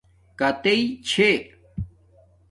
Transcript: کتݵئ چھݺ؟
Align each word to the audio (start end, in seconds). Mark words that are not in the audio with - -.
کتݵئ 0.39 0.81
چھݺ؟ 1.07 1.29